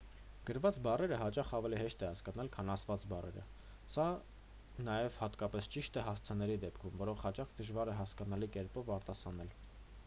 [0.49, 3.43] գրված բառերը հաճախ ավելի հեշտ է հասկանալ քան ասված բառերը
[4.87, 9.57] նաև սա հատկապես ճիշտ է հասցեների դեպքում որոնք հաճախ դժվար է հասկանալի կերպով արտասանել